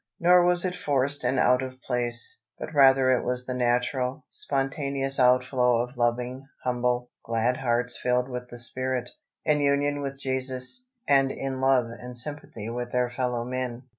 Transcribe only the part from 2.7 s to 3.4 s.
rather it